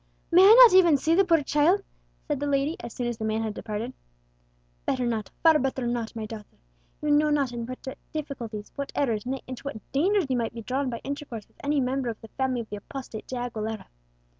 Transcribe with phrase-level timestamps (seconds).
[0.31, 1.83] "May I not even see the poor child?"
[2.27, 3.93] said the lady, as soon as the man had departed.
[4.87, 6.57] "Better not, far better not, my daughter.
[7.03, 10.63] You know not into what difficulties, what errors, nay, into what dangers you might be
[10.63, 13.89] drawn by intercourse with any member of the family of the apostate De Aguilera."